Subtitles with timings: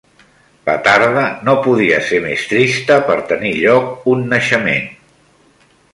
[0.67, 4.89] La tarde no podia ser més trista per tenir lloc un naixement